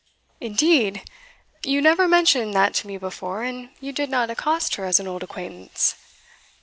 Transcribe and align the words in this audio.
"Indeed! 0.39 1.07
you 1.63 1.79
never 1.79 2.07
mentioned 2.07 2.55
that 2.55 2.73
to 2.73 2.87
me 2.87 2.97
before, 2.97 3.43
and 3.43 3.69
you 3.79 3.91
did 3.91 4.09
not 4.09 4.31
accost 4.31 4.73
her 4.77 4.85
as 4.85 4.99
an 4.99 5.07
old 5.07 5.21
acquaintance." 5.21 5.93